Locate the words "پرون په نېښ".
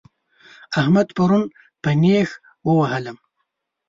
1.17-2.29